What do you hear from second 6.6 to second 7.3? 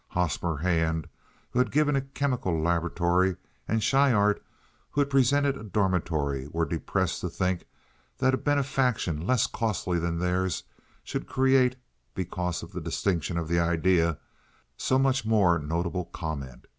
depressed to